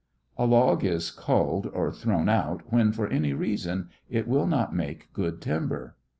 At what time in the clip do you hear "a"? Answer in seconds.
0.35-0.47